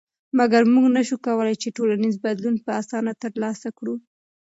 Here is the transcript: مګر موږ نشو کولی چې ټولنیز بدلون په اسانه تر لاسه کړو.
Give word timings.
مګر 0.37 0.61
موږ 0.73 0.87
نشو 0.95 1.17
کولی 1.25 1.55
چې 1.61 1.75
ټولنیز 1.77 2.15
بدلون 2.25 2.55
په 2.65 2.71
اسانه 2.81 3.13
تر 3.21 3.31
لاسه 3.43 3.69
کړو. 3.77 3.95